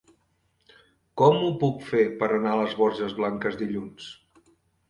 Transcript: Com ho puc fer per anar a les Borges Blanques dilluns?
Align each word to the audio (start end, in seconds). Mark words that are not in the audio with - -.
Com 1.21 1.37
ho 1.43 1.51
puc 1.65 1.85
fer 1.91 2.05
per 2.23 2.31
anar 2.39 2.57
a 2.57 2.61
les 2.63 2.73
Borges 2.81 3.15
Blanques 3.21 3.59
dilluns? 3.63 4.09